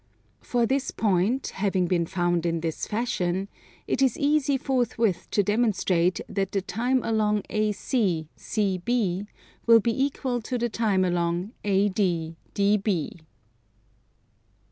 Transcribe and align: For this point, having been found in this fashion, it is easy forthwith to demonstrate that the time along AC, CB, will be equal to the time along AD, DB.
For 0.41 0.65
this 0.65 0.89
point, 0.89 1.49
having 1.49 1.85
been 1.85 2.07
found 2.07 2.43
in 2.47 2.61
this 2.61 2.87
fashion, 2.87 3.49
it 3.85 4.01
is 4.01 4.17
easy 4.17 4.57
forthwith 4.57 5.29
to 5.29 5.43
demonstrate 5.43 6.19
that 6.27 6.51
the 6.53 6.61
time 6.63 7.03
along 7.03 7.43
AC, 7.51 8.27
CB, 8.35 9.27
will 9.67 9.79
be 9.79 10.03
equal 10.03 10.41
to 10.41 10.57
the 10.57 10.69
time 10.69 11.05
along 11.05 11.51
AD, 11.63 11.93
DB. 11.97 13.19